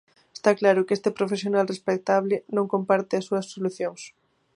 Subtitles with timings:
[0.37, 4.01] Está claro que esta profesional respectable non comparte as súas solucións.